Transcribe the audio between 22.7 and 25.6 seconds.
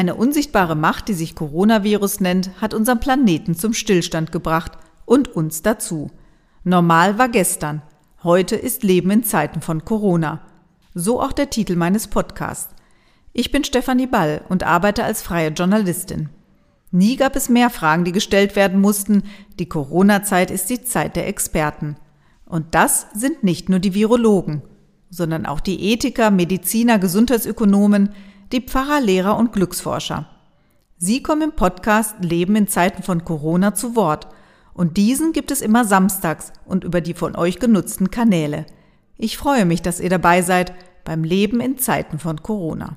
das sind nicht nur die Virologen, sondern auch